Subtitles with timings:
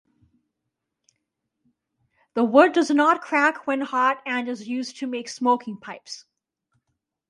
[2.33, 6.25] The wood does not crack when hot and is used to make smoking pipes.